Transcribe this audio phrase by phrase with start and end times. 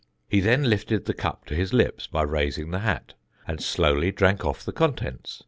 [0.27, 3.13] He then lifted the cup to his lips by raising the hat,
[3.47, 5.39] and slowly drank off the contents.